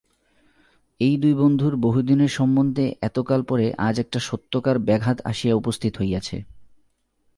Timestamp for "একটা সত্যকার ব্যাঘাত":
3.99-5.17